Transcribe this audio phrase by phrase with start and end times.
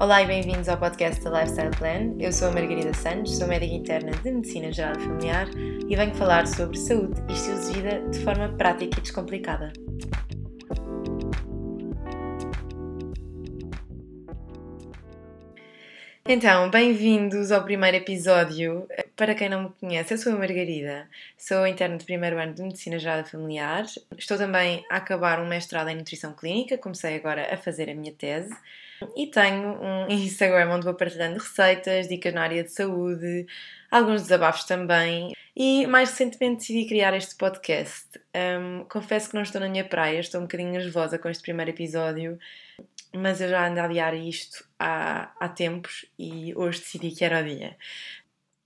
[0.00, 2.14] Olá e bem-vindos ao podcast da Lifestyle Plan.
[2.20, 6.14] Eu sou a Margarida Santos, sou médica interna de Medicina Geral e Familiar e venho
[6.14, 9.72] falar sobre saúde e estilo de vida de forma prática e descomplicada.
[16.24, 18.86] Então, bem-vindos ao primeiro episódio.
[19.16, 22.62] Para quem não me conhece, eu sou a Margarida, sou interna de primeiro ano de
[22.62, 23.84] Medicina Geral Familiar.
[24.16, 28.12] Estou também a acabar um mestrado em Nutrição Clínica, comecei agora a fazer a minha
[28.12, 28.54] tese.
[29.16, 33.46] E tenho um Instagram onde vou partilhando receitas, dicas na área de saúde,
[33.90, 35.32] alguns desabafos também.
[35.56, 38.06] E mais recentemente decidi criar este podcast.
[38.34, 41.70] Um, confesso que não estou na minha praia, estou um bocadinho nervosa com este primeiro
[41.70, 42.38] episódio
[43.14, 47.40] mas eu já ando a adiar isto há, há tempos e hoje decidi que era
[47.40, 47.76] o dia.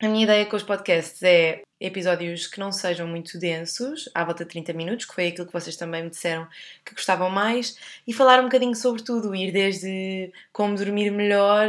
[0.03, 4.45] A minha ideia com os podcasts é episódios que não sejam muito densos, à volta
[4.45, 6.49] de 30 minutos, que foi aquilo que vocês também me disseram
[6.85, 11.69] que gostavam mais, e falar um bocadinho sobre tudo, ir desde como dormir melhor,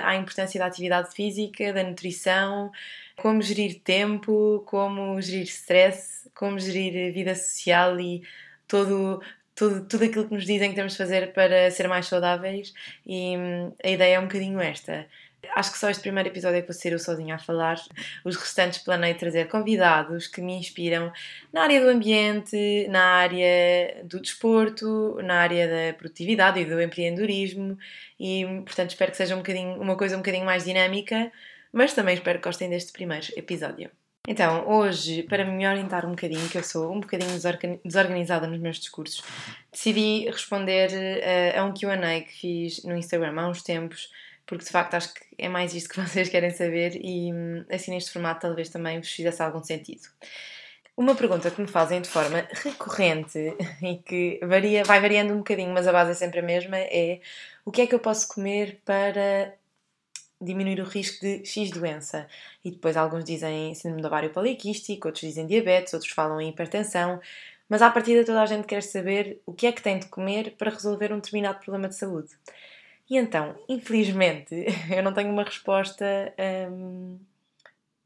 [0.00, 2.72] à importância da atividade física, da nutrição,
[3.16, 8.24] como gerir tempo, como gerir stress, como gerir vida social e
[8.66, 9.22] todo,
[9.54, 12.74] tudo, tudo aquilo que nos dizem que temos de fazer para ser mais saudáveis
[13.06, 15.06] e hum, a ideia é um bocadinho esta.
[15.54, 17.80] Acho que só este primeiro episódio é que vou ser eu sozinha a falar.
[18.24, 21.12] Os restantes planei trazer convidados que me inspiram
[21.52, 27.78] na área do ambiente, na área do desporto, na área da produtividade e do empreendedorismo
[28.18, 29.42] e, portanto, espero que seja um
[29.80, 31.30] uma coisa um bocadinho mais dinâmica,
[31.72, 33.90] mas também espero que gostem deste primeiro episódio.
[34.30, 37.32] Então, hoje, para me orientar um bocadinho, que eu sou um bocadinho
[37.82, 39.22] desorganizada nos meus discursos,
[39.72, 44.10] decidi responder uh, a um QA que fiz no Instagram há uns tempos,
[44.48, 47.92] porque de facto acho que é mais isto que vocês querem saber e hum, assim
[47.92, 50.02] neste formato talvez também vos fizesse algum sentido.
[50.96, 53.38] Uma pergunta que me fazem de forma recorrente
[53.80, 57.20] e que varia, vai variando um bocadinho, mas a base é sempre a mesma, é
[57.64, 59.54] o que é que eu posso comer para
[60.40, 62.26] diminuir o risco de X doença.
[62.64, 67.20] E depois alguns dizem síndrome do ovário poliquístico, outros dizem diabetes, outros falam em hipertensão.
[67.68, 70.56] Mas à partida toda a gente quer saber o que é que tem de comer
[70.56, 72.30] para resolver um determinado problema de saúde.
[73.10, 74.54] E então, infelizmente,
[74.94, 76.04] eu não tenho uma resposta,
[76.70, 77.18] hum,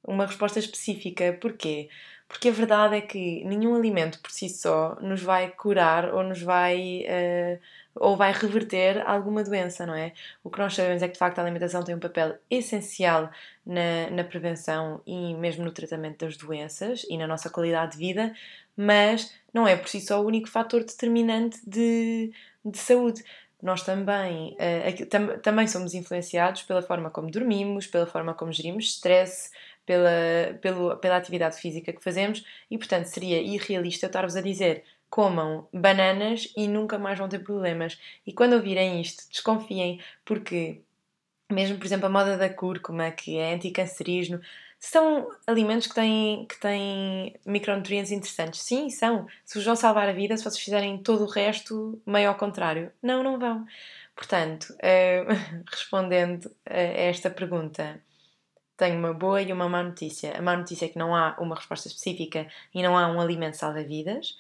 [0.05, 1.33] uma resposta específica.
[1.41, 1.89] Porquê?
[2.29, 6.41] Porque a verdade é que nenhum alimento por si só nos vai curar ou nos
[6.41, 7.61] vai uh,
[7.95, 10.13] ou vai reverter alguma doença, não é?
[10.43, 13.31] O que nós sabemos é que de facto a alimentação tem um papel essencial
[13.67, 18.35] na, na prevenção e mesmo no tratamento das doenças e na nossa qualidade de vida,
[18.77, 22.33] mas não é por si só o único fator determinante de,
[22.65, 23.23] de saúde.
[23.63, 28.87] Nós também, uh, tam, também somos influenciados pela forma como dormimos, pela forma como gerimos
[28.87, 29.51] stress,
[29.87, 34.85] pela, pela, pela atividade física que fazemos e, portanto, seria irrealista eu estar-vos a dizer
[35.09, 38.01] comam bananas e nunca mais vão ter problemas.
[38.27, 40.81] E quando ouvirem isto, desconfiem, porque
[41.53, 44.41] mesmo, por exemplo, a moda da cúrcuma, que é anticancerígeno,
[44.85, 48.63] são alimentos que têm, que têm micronutrientes interessantes.
[48.63, 49.29] Sim, são.
[49.45, 52.91] Se vos vão salvar a vida, se vocês fizerem todo o resto, meio ao contrário.
[53.01, 53.65] Não, não vão.
[54.17, 58.03] Portanto, uh, respondendo a esta pergunta,
[58.77, 60.37] tenho uma boa e uma má notícia.
[60.37, 63.57] A má notícia é que não há uma resposta específica e não há um alimento
[63.57, 64.37] salva-vidas.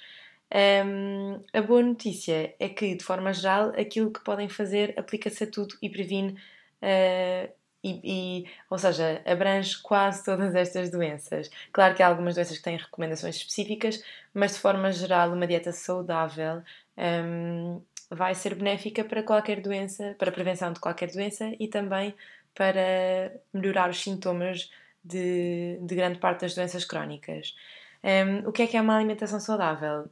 [0.84, 5.46] Um, a boa notícia é que, de forma geral, aquilo que podem fazer aplica-se a
[5.46, 8.00] tudo e previne, uh, e,
[8.44, 11.50] e, ou seja, abrange quase todas estas doenças.
[11.72, 15.72] Claro que há algumas doenças que têm recomendações específicas, mas de forma geral, uma dieta
[15.72, 16.62] saudável
[16.96, 22.14] um, vai ser benéfica para qualquer doença, para a prevenção de qualquer doença e também
[22.54, 24.70] para melhorar os sintomas
[25.02, 27.54] de, de grande parte das doenças crónicas.
[28.04, 30.08] Um, o que é que é uma alimentação saudável?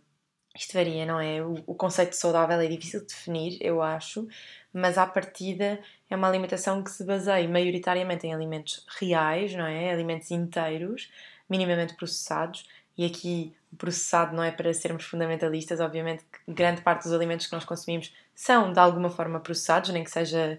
[0.56, 1.42] Isto varia, não é?
[1.42, 4.26] O, o conceito de saudável é difícil de definir, eu acho,
[4.72, 5.78] mas à partida
[6.10, 9.92] é uma alimentação que se baseia maioritariamente em alimentos reais, não é?
[9.92, 11.10] Alimentos inteiros,
[11.48, 17.12] minimamente processados, e aqui o processado não é para sermos fundamentalistas, obviamente grande parte dos
[17.12, 20.58] alimentos que nós consumimos são de alguma forma processados, nem que seja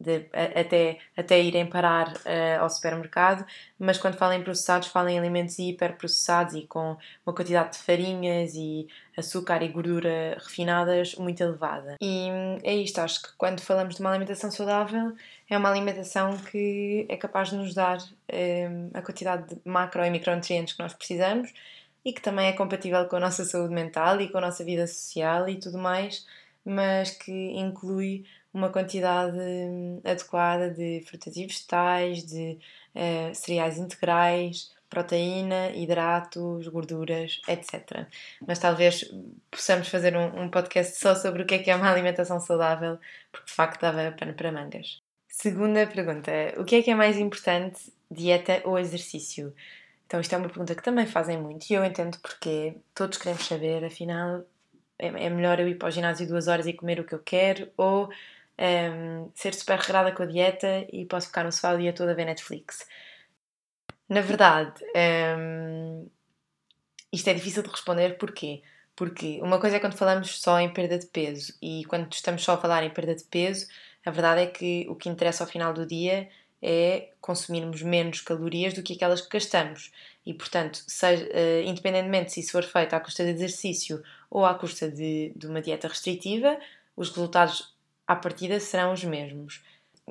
[0.00, 3.44] de, até, até irem parar uh, ao supermercado,
[3.78, 6.96] mas quando falam em processados, falam em alimentos hiperprocessados e com
[7.26, 8.86] uma quantidade de farinhas e
[9.16, 11.96] açúcar e gordura refinadas muito elevada.
[12.00, 12.28] E
[12.62, 15.14] é isto, acho que quando falamos de uma alimentação saudável,
[15.50, 20.10] é uma alimentação que é capaz de nos dar um, a quantidade de macro e
[20.10, 21.52] micronutrientes que nós precisamos
[22.04, 24.86] e que também é compatível com a nossa saúde mental e com a nossa vida
[24.86, 26.24] social e tudo mais,
[26.64, 32.58] mas que inclui uma quantidade hum, adequada de frutas e vegetais, de
[32.94, 38.06] uh, cereais integrais, proteína, hidratos, gorduras, etc.
[38.46, 39.04] Mas talvez
[39.50, 42.98] possamos fazer um, um, podcast só sobre o que é que é uma alimentação saudável,
[43.30, 45.02] porque de facto dava pano para mangas.
[45.28, 49.54] Segunda pergunta: o que é que é mais importante, dieta ou exercício?
[50.06, 53.46] Então, isto é uma pergunta que também fazem muito e eu entendo porque todos queremos
[53.46, 54.42] saber, afinal,
[54.98, 57.20] é, é melhor eu ir para o ginásio duas horas e comer o que eu
[57.20, 58.10] quero ou um,
[58.58, 62.08] ehm, ser super regrada com a dieta e posso ficar no sofá o dia todo
[62.08, 62.86] a ver Netflix.
[64.08, 66.06] Na verdade, um, ehm,
[67.12, 68.62] isto é difícil de responder porquê?
[68.96, 72.54] Porque uma coisa é quando falamos só em perda de peso e quando estamos só
[72.54, 73.66] a falar em perda de peso,
[74.04, 76.28] a verdade é que o que interessa ao final do dia
[76.60, 79.92] é consumirmos menos calorias do que aquelas que gastamos.
[80.26, 84.54] E, portanto, seja, uh, independentemente se isso for feito à custa de exercício ou à
[84.54, 86.58] custa de, de uma dieta restritiva,
[86.96, 87.74] os resultados
[88.06, 89.62] à partida serão os mesmos.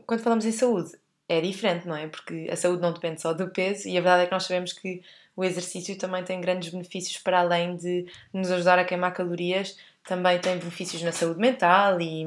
[0.06, 0.92] Quando falamos em saúde,
[1.28, 2.08] é diferente, não é?
[2.08, 4.74] Porque a saúde não depende só do peso e a verdade é que nós sabemos
[4.74, 5.02] que
[5.36, 10.40] o exercício também tem grandes benefícios para além de nos ajudar a queimar calorias, também
[10.40, 12.24] tem benefícios na saúde mental e,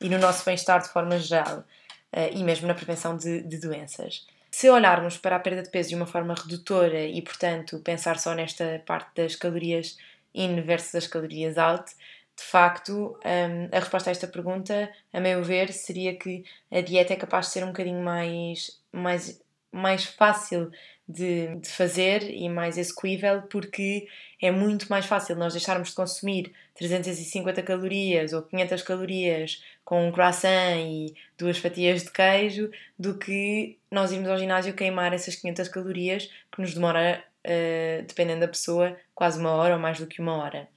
[0.00, 1.64] e no nosso bem-estar de forma geral.
[2.12, 4.26] Eh, e mesmo na prevenção de, de doenças.
[4.50, 8.34] Se olharmos para a perda de peso de uma forma redutora e, portanto, pensar só
[8.34, 9.98] nesta parte das calorias
[10.38, 11.92] in versus as calorias out,
[12.36, 17.12] de facto, um, a resposta a esta pergunta, a meu ver, seria que a dieta
[17.12, 19.42] é capaz de ser um bocadinho mais, mais,
[19.72, 20.70] mais fácil
[21.08, 24.06] de, de fazer e mais execuível porque
[24.40, 30.12] é muito mais fácil nós deixarmos de consumir 350 calorias ou 500 calorias com um
[30.12, 35.68] croissant e duas fatias de queijo do que nós irmos ao ginásio queimar essas 500
[35.68, 40.20] calorias que nos demora, uh, dependendo da pessoa, quase uma hora ou mais do que
[40.20, 40.68] uma hora.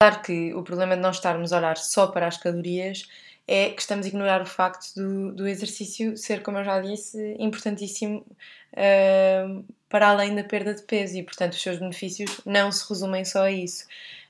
[0.00, 3.08] Claro que o problema de nós estarmos a olhar só para as calorias
[3.46, 7.36] é que estamos a ignorar o facto do, do exercício ser, como eu já disse,
[7.38, 8.24] importantíssimo
[8.72, 13.24] uh, para além da perda de peso e, portanto, os seus benefícios não se resumem
[13.24, 13.86] só a isso.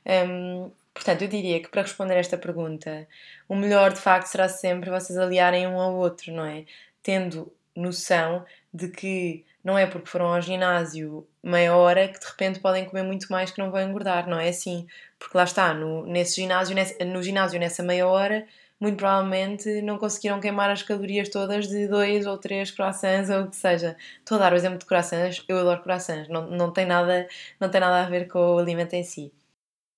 [0.07, 3.07] Um, portanto, eu diria que para responder esta pergunta,
[3.49, 6.65] o melhor de facto será sempre vocês aliarem um ao outro, não é?
[7.03, 12.61] Tendo noção de que não é porque foram ao ginásio meia hora que de repente
[12.61, 14.87] podem comer muito mais que não vão engordar, não é assim?
[15.19, 18.47] Porque lá está, no, nesse ginásio, nesse, no ginásio, nessa meia hora,
[18.81, 23.51] muito provavelmente não conseguiram queimar as calorias todas de dois ou três croissants ou o
[23.51, 23.97] que seja.
[24.19, 27.29] Estou a dar o exemplo de croissants, eu adoro croissants, não, não, tem nada,
[27.61, 29.33] não tem nada a ver com o alimento em si.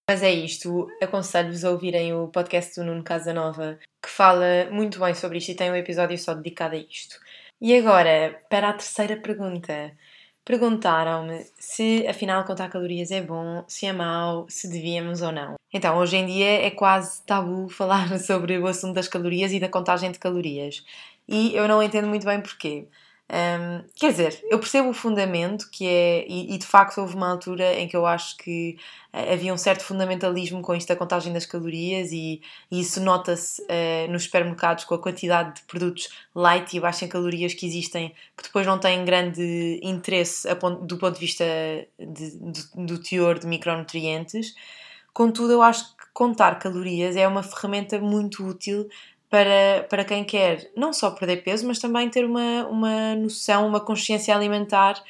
[0.08, 5.14] Mas é isto, aconselho-vos a ouvirem o podcast do Nuno Casanova, que fala muito bem
[5.14, 7.18] sobre isto e tem um episódio só dedicado a isto.
[7.60, 9.92] E agora, para a terceira pergunta.
[10.46, 15.56] Perguntaram-me se afinal contar calorias é bom, se é mau, se devíamos ou não.
[15.74, 19.68] Então, hoje em dia é quase tabu falar sobre o assunto das calorias e da
[19.68, 20.84] contagem de calorias.
[21.26, 22.86] E eu não entendo muito bem porquê.
[23.28, 27.28] Um, quer dizer, eu percebo o fundamento que é, e, e, de facto houve uma
[27.28, 28.76] altura em que eu acho que
[29.12, 32.40] uh, havia um certo fundamentalismo com isto da contagem das calorias, e,
[32.70, 37.08] e isso nota-se uh, nos supermercados com a quantidade de produtos light e baixo em
[37.08, 41.44] calorias que existem, que depois não têm grande interesse ponto, do ponto de vista
[41.98, 42.30] de,
[42.76, 44.54] do teor de micronutrientes.
[45.12, 48.88] Contudo, eu acho que contar calorias é uma ferramenta muito útil
[49.30, 53.80] para, para quem quer não só perder peso, mas também ter uma, uma noção, uma
[53.80, 55.02] consciência alimentar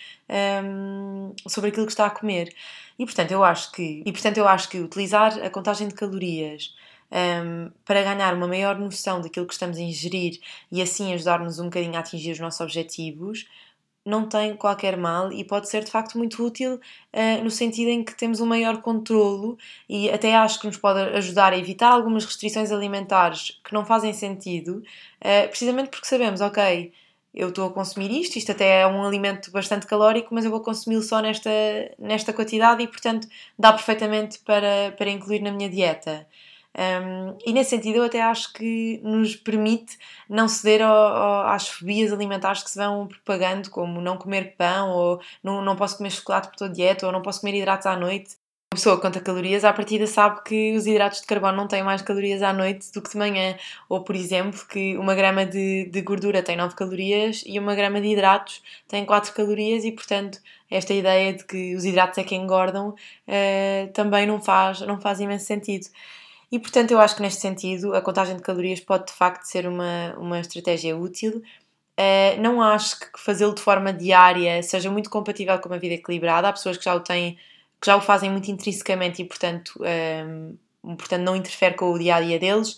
[0.64, 2.52] um, sobre aquilo que está a comer.
[2.98, 6.74] E portanto, eu acho que, e, portanto, eu acho que utilizar a contagem de calorias
[7.12, 10.40] um, para ganhar uma maior noção daquilo que estamos a ingerir
[10.72, 13.46] e assim ajudar-nos um bocadinho a atingir os nossos objetivos
[14.06, 18.04] não tem qualquer mal e pode ser de facto muito útil uh, no sentido em
[18.04, 19.58] que temos um maior controlo
[19.88, 24.12] e até acho que nos pode ajudar a evitar algumas restrições alimentares que não fazem
[24.12, 24.82] sentido,
[25.20, 26.92] uh, precisamente porque sabemos, ok,
[27.34, 30.60] eu estou a consumir isto, isto até é um alimento bastante calórico, mas eu vou
[30.60, 31.50] consumi-lo só nesta,
[31.98, 36.26] nesta quantidade e, portanto, dá perfeitamente para, para incluir na minha dieta.
[36.76, 39.96] Um, e nesse sentido, eu até acho que nos permite
[40.28, 44.90] não ceder ao, ao, às fobias alimentares que se vão propagando, como não comer pão,
[44.90, 47.96] ou não, não posso comer chocolate por toda dieta, ou não posso comer hidratos à
[47.96, 48.36] noite.
[48.72, 51.82] Uma pessoa que conta calorias, à partida sabe que os hidratos de carbono não têm
[51.82, 53.56] mais calorias à noite do que de manhã.
[53.88, 58.00] Ou, por exemplo, que uma grama de, de gordura tem 9 calorias e uma grama
[58.00, 60.40] de hidratos tem 4 calorias e, portanto,
[60.70, 65.20] esta ideia de que os hidratos é que engordam uh, também não faz, não faz
[65.20, 65.86] imenso sentido.
[66.50, 69.66] E portanto, eu acho que neste sentido a contagem de calorias pode de facto ser
[69.66, 71.42] uma, uma estratégia útil.
[71.98, 76.48] Uh, não acho que fazê-lo de forma diária seja muito compatível com uma vida equilibrada.
[76.48, 77.36] Há pessoas que já o têm,
[77.80, 81.98] que já o fazem muito intrinsecamente e, portanto, um, ehm, portanto não interfere com o
[81.98, 82.76] dia a dia deles.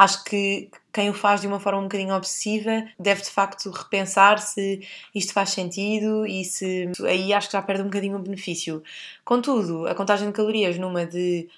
[0.00, 4.38] Acho que quem o faz de uma forma um bocadinho obsessiva deve de facto repensar
[4.38, 4.80] se
[5.14, 8.82] isto faz sentido e se aí acho que já perde um bocadinho o benefício.
[9.22, 11.50] Contudo, a contagem de calorias numa de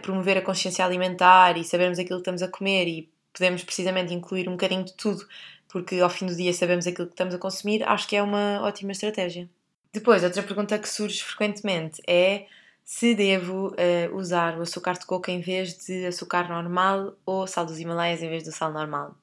[0.00, 4.48] promover a consciência alimentar e sabermos aquilo que estamos a comer e podemos precisamente incluir
[4.48, 5.26] um bocadinho de tudo
[5.68, 8.62] porque ao fim do dia sabemos aquilo que estamos a consumir, acho que é uma
[8.62, 9.46] ótima estratégia.
[9.92, 12.46] Depois, outra pergunta que surge frequentemente é
[12.90, 17.64] se devo uh, usar o açúcar de coco em vez de açúcar normal ou sal
[17.64, 19.14] dos Himalaias em vez do sal normal.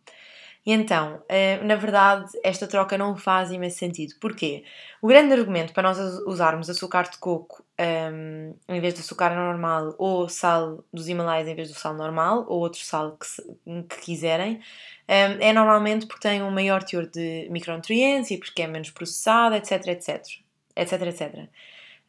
[0.66, 4.16] E então, uh, na verdade, esta troca não faz imenso sentido.
[4.22, 4.64] Porquê?
[5.02, 9.36] O grande argumento para nós usarmos açúcar de coco um, ehm, em vez de açúcar
[9.36, 13.44] normal ou sal dos Himalaias em vez do sal normal ou outro sal que, se,
[13.90, 14.60] que quiserem um,
[15.10, 19.56] ehm, é normalmente porque tem um maior teor de micronutrientes e porque é menos processado,
[19.56, 20.24] etc, etc,
[20.74, 21.50] etc, etc.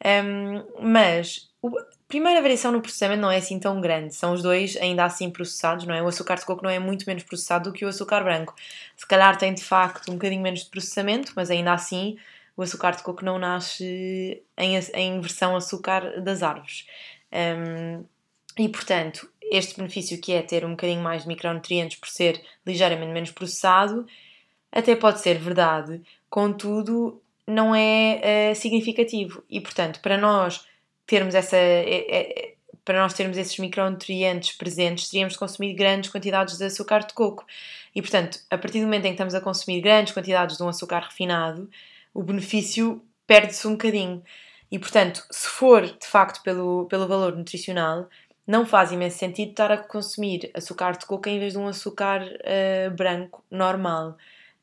[0.05, 0.63] Um,
[0.93, 1.69] mas a
[2.07, 5.85] primeira variação no processamento não é assim tão grande, são os dois ainda assim processados,
[5.85, 6.01] não é?
[6.01, 8.55] O açúcar de coco não é muito menos processado do que o açúcar branco.
[8.95, 12.17] Se calhar tem de facto um bocadinho menos de processamento, mas ainda assim
[12.55, 16.85] o açúcar de coco não nasce em, em versão açúcar das árvores.
[17.31, 18.03] Um,
[18.57, 23.13] e portanto, este benefício que é ter um bocadinho mais de micronutrientes por ser ligeiramente
[23.13, 24.05] menos processado,
[24.71, 29.43] até pode ser verdade, contudo, não é uh, significativo.
[29.49, 30.65] E portanto, para nós
[31.09, 31.57] termos essa.
[31.57, 32.53] É, é,
[32.85, 37.45] para nós termos esses micronutrientes presentes, teríamos de consumir grandes quantidades de açúcar de coco.
[37.93, 40.69] E, portanto, a partir do momento em que estamos a consumir grandes quantidades de um
[40.69, 41.69] açúcar refinado,
[42.13, 44.23] o benefício perde-se um bocadinho.
[44.71, 48.09] E, portanto, se for de facto pelo, pelo valor nutricional,
[48.47, 52.23] não faz imenso sentido estar a consumir açúcar de coco em vez de um açúcar
[52.23, 54.17] uh, branco normal.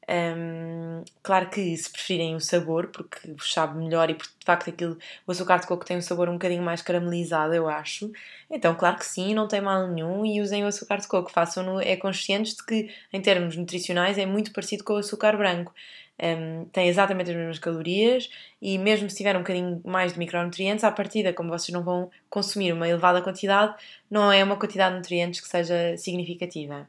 [0.09, 4.71] Um, claro que se preferirem o sabor, porque vos sabe melhor e porque de facto
[4.71, 4.97] aquilo,
[5.27, 8.13] o açúcar de coco tem um sabor um bocadinho mais caramelizado, eu acho.
[8.49, 11.31] Então, claro que sim, não tem mal nenhum e usem o açúcar de coco.
[11.31, 15.75] Façam-no, é conscientes de que, em termos nutricionais, é muito parecido com o açúcar branco.
[16.19, 18.31] Um, tem exatamente as mesmas calorias
[18.63, 22.11] e mesmo se tiver um bocadinho mais de micronutrientes, à partida, como vocês não vão
[22.31, 23.75] consumir uma elevada quantidade,
[24.11, 26.89] não é uma quantidade de nutrientes que seja significativa.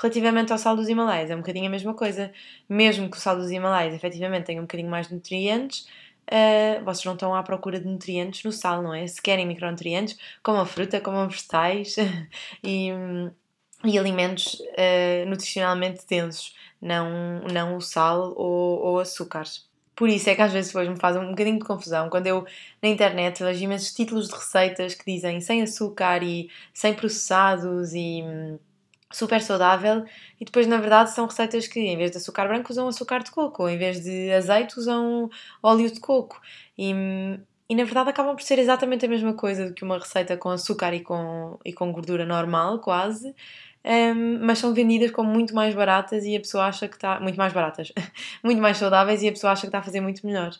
[0.00, 2.32] Relativamente ao sal dos Himalaias, é um bocadinho a mesma coisa.
[2.68, 5.88] Mesmo que o sal dos Himalaias efetivamente tenha um bocadinho mais de nutrientes,
[6.30, 9.06] uh, vocês não estão à procura de nutrientes no sal, não é?
[9.06, 11.96] Se querem micronutrientes, como a fruta, como vegetais
[12.62, 12.90] e,
[13.84, 19.66] e alimentos uh, nutricionalmente densos, não, não o sal ou, ou açúcares.
[19.96, 22.46] Por isso é que às vezes depois me faz um bocadinho de confusão quando eu
[22.80, 28.22] na internet vejo imensos títulos de receitas que dizem sem açúcar e sem processados e
[29.10, 30.04] super saudável
[30.40, 33.30] e depois na verdade são receitas que em vez de açúcar branco usam açúcar de
[33.30, 35.30] coco, ou em vez de azeite usam
[35.62, 36.40] óleo de coco
[36.76, 36.92] e,
[37.68, 40.50] e na verdade acabam por ser exatamente a mesma coisa do que uma receita com
[40.50, 43.34] açúcar e com, e com gordura normal quase
[43.84, 47.36] um, mas são vendidas como muito mais baratas e a pessoa acha que está muito
[47.36, 47.92] mais baratas,
[48.44, 50.52] muito mais saudáveis e a pessoa acha que está a fazer muito melhor.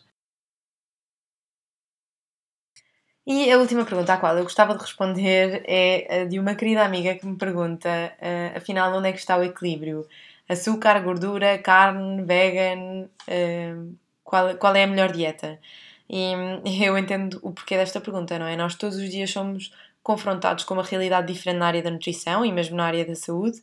[3.31, 7.13] E a última pergunta à qual eu gostava de responder é de uma querida amiga
[7.13, 7.87] que me pergunta,
[8.19, 10.07] uh, afinal, onde é que está o equilíbrio?
[10.49, 15.59] Açúcar, gordura, carne, vegan, uh, qual, qual é a melhor dieta?
[16.09, 16.33] E
[16.83, 18.55] eu entendo o porquê desta pergunta, não é?
[18.57, 19.71] Nós todos os dias somos
[20.01, 23.61] confrontados com uma realidade diferente na área da nutrição e mesmo na área da saúde.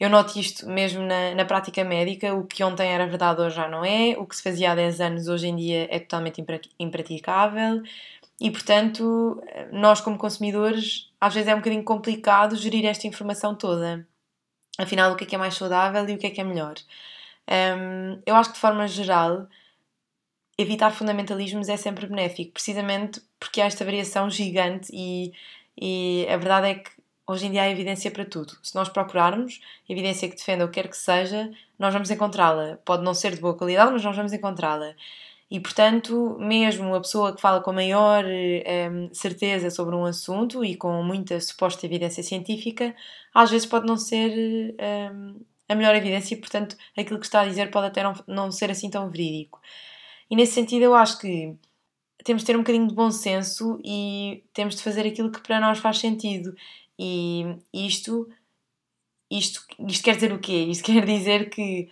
[0.00, 3.68] Eu noto isto mesmo na, na prática médica, o que ontem era verdade hoje já
[3.68, 6.42] não é, o que se fazia há 10 anos hoje em dia é totalmente
[6.78, 7.82] impraticável.
[8.44, 14.06] E, portanto, nós como consumidores, às vezes é um bocadinho complicado gerir esta informação toda.
[14.78, 16.74] Afinal, o que é que é mais saudável e o que é que é melhor?
[17.48, 19.48] Um, eu acho que, de forma geral,
[20.58, 25.32] evitar fundamentalismos é sempre benéfico, precisamente porque há esta variação gigante e,
[25.80, 26.90] e a verdade é que
[27.26, 28.58] hoje em dia há evidência para tudo.
[28.62, 29.58] Se nós procurarmos
[29.88, 32.78] evidência que defenda o que quer que seja, nós vamos encontrá-la.
[32.84, 34.94] Pode não ser de boa qualidade, mas nós vamos encontrá-la.
[35.54, 40.74] E, portanto, mesmo a pessoa que fala com maior um, certeza sobre um assunto e
[40.74, 42.92] com muita suposta evidência científica,
[43.32, 44.74] às vezes pode não ser
[45.12, 48.50] um, a melhor evidência e, portanto, aquilo que está a dizer pode até não, não
[48.50, 49.60] ser assim tão verídico.
[50.28, 51.54] E nesse sentido, eu acho que
[52.24, 55.60] temos de ter um bocadinho de bom senso e temos de fazer aquilo que para
[55.60, 56.52] nós faz sentido.
[56.98, 58.28] E isto,
[59.30, 60.64] isto, isto quer dizer o quê?
[60.68, 61.88] Isto quer dizer que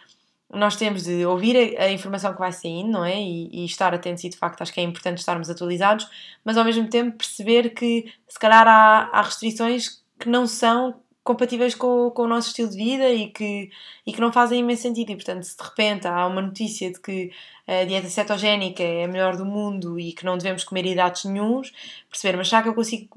[0.52, 3.20] nós temos de ouvir a, a, informação que vai saindo, não é?
[3.20, 6.06] E, e, estar atentos, e de facto acho que é importante estarmos atualizados,
[6.44, 11.74] mas ao mesmo tempo perceber que se calhar há, há restrições que não são compatíveis
[11.74, 13.70] com, com o nosso estilo de vida e que,
[14.06, 15.10] e que não fazem imenso sentido.
[15.10, 17.30] E portanto, se de repente há uma notícia de que
[17.66, 21.72] a dieta cetogénica é a melhor do mundo e que não devemos comer hidratos nenhums,
[22.10, 23.08] perceber, mas será que eu consigo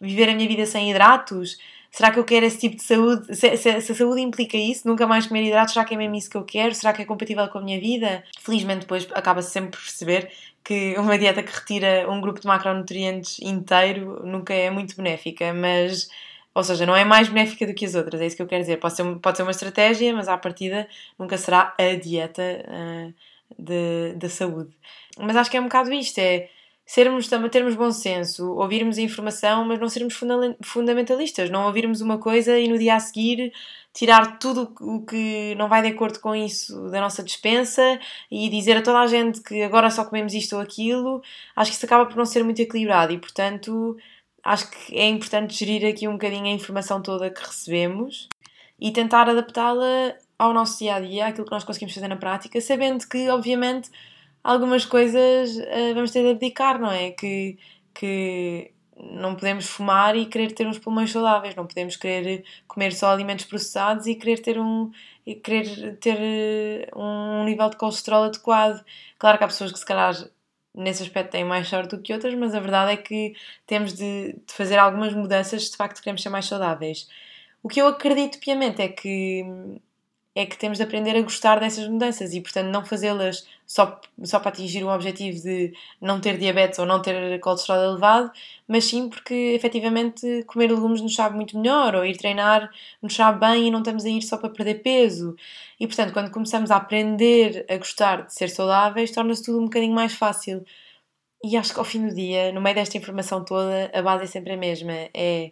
[0.00, 1.58] viver a minha vida sem hidratos?
[1.98, 3.34] Será que eu quero esse tipo de saúde?
[3.34, 6.14] Se, se, se, a saúde implica isso, nunca mais comer hidratos, será que é mesmo
[6.14, 6.72] isso que eu quero?
[6.72, 8.22] Será que é compatível com a minha vida?
[8.38, 10.30] Felizmente, depois acaba-se sempre por perceber
[10.62, 16.08] que uma dieta que retira um grupo de macronutrientes inteiro nunca é muito benéfica, mas
[16.54, 18.62] Ou seja, não é mais benéfica do que as outras, é isso que eu quero
[18.62, 18.78] dizer.
[18.78, 20.88] Pode ser, pode ser uma estratégia, mas à partida
[21.18, 23.14] nunca será a dieta uh,
[23.58, 24.70] de, de saúde.
[25.18, 26.48] Mas acho que é um bocado isto: é
[26.88, 30.18] sermos, termos bom senso, ouvirmos a informação, mas não sermos
[30.62, 33.52] fundamentalistas, não ouvirmos uma coisa e no dia a seguir
[33.92, 38.78] tirar tudo o que não vai de acordo com isso da nossa dispensa e dizer
[38.78, 41.20] a toda a gente que agora só comemos isto ou aquilo,
[41.54, 43.94] acho que isso acaba por não ser muito equilibrado e, portanto,
[44.42, 48.30] acho que é importante gerir aqui um bocadinho a informação toda que recebemos
[48.80, 52.58] e tentar adaptá-la ao nosso dia a dia, àquilo que nós conseguimos fazer na prática,
[52.62, 53.90] sabendo que, obviamente,
[54.42, 57.10] algumas coisas uh, vamos ter de abdicar, não é?
[57.10, 57.58] Que,
[57.94, 63.10] que não podemos fumar e querer ter uns pulmões saudáveis, não podemos querer comer só
[63.10, 64.90] alimentos processados e querer ter um,
[65.24, 68.84] e querer ter eh, um nível de colesterol adequado.
[69.18, 70.14] Claro que há pessoas que se calhar
[70.74, 73.34] nesse aspecto têm mais sorte do que outras, mas a verdade é que
[73.66, 77.08] temos de, de fazer algumas mudanças se de facto queremos ser mais saudáveis.
[77.62, 79.44] O que eu acredito piamente é que
[80.38, 84.38] é que temos de aprender a gostar dessas mudanças e, portanto, não fazê-las só, só
[84.38, 88.30] para atingir o objetivo de não ter diabetes ou não ter colesterol elevado,
[88.68, 92.70] mas sim porque efetivamente comer legumes nos sabe muito melhor ou ir treinar
[93.02, 95.34] nos sabe bem e não estamos a ir só para perder peso.
[95.80, 99.92] E, portanto, quando começamos a aprender a gostar de ser saudáveis, torna-se tudo um bocadinho
[99.92, 100.64] mais fácil.
[101.42, 104.26] E acho que ao fim do dia, no meio desta informação toda, a base é
[104.28, 105.50] sempre a mesma: é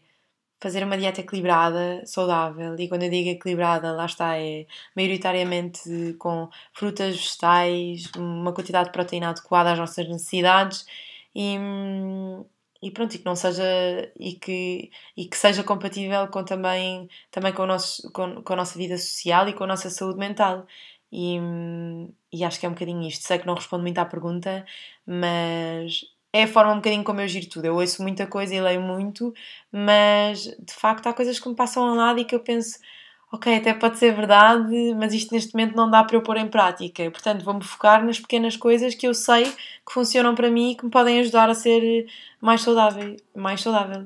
[0.60, 2.74] fazer uma dieta equilibrada, saudável.
[2.78, 8.92] E quando eu digo equilibrada, lá está, é maioritariamente com frutas, vegetais, uma quantidade de
[8.92, 10.86] proteína adequada às nossas necessidades
[11.34, 11.58] e,
[12.82, 13.62] e pronto, e que não seja
[14.18, 18.56] e que, e que seja compatível com também, também com, o nosso, com, com a
[18.56, 20.66] nossa vida social e com a nossa saúde mental.
[21.12, 21.38] E,
[22.32, 23.24] e acho que é um bocadinho isto.
[23.24, 24.64] Sei que não respondo muito à pergunta,
[25.06, 26.02] mas
[26.36, 27.64] é a forma um bocadinho como eu giro tudo.
[27.64, 29.32] Eu ouço muita coisa e leio muito,
[29.72, 32.78] mas de facto há coisas que me passam ao lado e que eu penso,
[33.32, 36.48] ok, até pode ser verdade, mas isto neste momento não dá para eu pôr em
[36.48, 37.10] prática.
[37.10, 40.84] Portanto, vou-me focar nas pequenas coisas que eu sei que funcionam para mim e que
[40.84, 42.06] me podem ajudar a ser
[42.40, 43.16] mais saudável.
[43.34, 44.04] Mais saudável.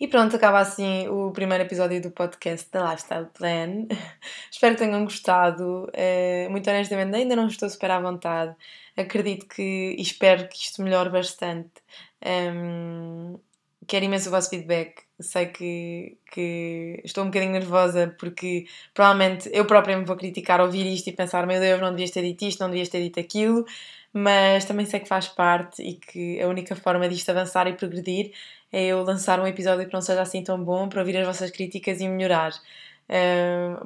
[0.00, 3.86] E pronto, acaba assim o primeiro episódio do podcast da Lifestyle Plan.
[4.50, 5.88] Espero que tenham gostado.
[5.88, 8.56] Uh, muito honestamente, ainda não estou super à vontade.
[9.00, 11.70] Acredito que e espero que isto melhore bastante.
[12.24, 13.38] Um,
[13.86, 15.02] quero imenso o vosso feedback.
[15.18, 20.86] Sei que, que estou um bocadinho nervosa porque provavelmente eu própria me vou criticar ouvir
[20.86, 23.64] isto e pensar: meu Deus, não devias ter dito isto, não devias ter dito aquilo.
[24.12, 28.32] Mas também sei que faz parte e que a única forma disto avançar e progredir
[28.72, 31.50] é eu lançar um episódio que não seja assim tão bom para ouvir as vossas
[31.50, 32.52] críticas e melhorar.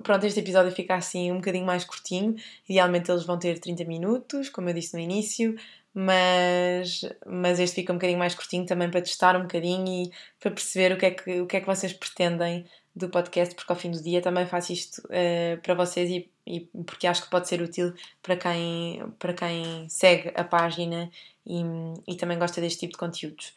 [0.03, 2.37] Pronto, este episódio fica assim um bocadinho mais curtinho.
[2.69, 5.57] Idealmente eles vão ter 30 minutos, como eu disse no início,
[5.95, 10.11] mas, mas este fica um bocadinho mais curtinho também para testar um bocadinho e
[10.41, 13.73] para perceber o que é que, o que, é que vocês pretendem do podcast, porque
[13.73, 17.31] ao fim do dia também faço isto uh, para vocês e, e, porque acho que
[17.31, 21.11] pode ser útil para quem, para quem segue a página
[21.47, 21.63] e,
[22.07, 23.53] e também gosta deste tipo de conteúdos.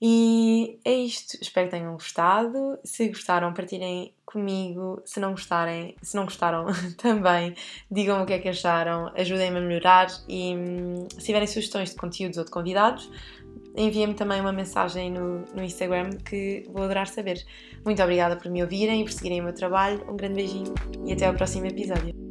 [0.00, 1.38] E é isto.
[1.40, 2.78] Espero que tenham gostado.
[2.84, 5.00] Se gostaram, partilhem comigo.
[5.04, 6.66] Se não gostarem, se não gostaram
[6.98, 7.54] também,
[7.90, 9.10] digam o que é que acharam.
[9.16, 10.08] Ajudem-me a melhorar.
[10.28, 10.54] E
[11.18, 13.10] se tiverem sugestões de conteúdos ou de convidados,
[13.74, 17.42] enviem-me também uma mensagem no, no Instagram que vou adorar saber.
[17.84, 20.04] Muito obrigada por me ouvirem e por seguirem o meu trabalho.
[20.10, 20.74] Um grande beijinho
[21.06, 22.25] e até ao próximo episódio.